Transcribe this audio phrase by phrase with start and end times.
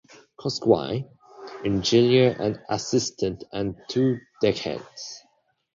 [0.39, 1.07] Coxswain,
[1.63, 5.21] Engineer and assistant and two deckhands.